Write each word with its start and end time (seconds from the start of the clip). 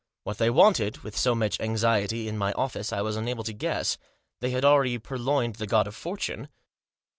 What 0.23 0.39
they 0.39 0.49
wanted, 0.49 1.03
with 1.03 1.15
so 1.15 1.35
much 1.35 1.59
anxiety, 1.59 2.27
in 2.27 2.35
my 2.35 2.53
office, 2.53 2.91
I 2.91 3.01
was 3.01 3.15
unable 3.15 3.43
to 3.43 3.53
guess. 3.53 3.99
They 4.39 4.49
had 4.49 4.65
already 4.65 4.97
pur 4.97 5.19
loined 5.19 5.57
the 5.57 5.67
God 5.67 5.85
of 5.85 5.95
Fortune. 5.95 6.49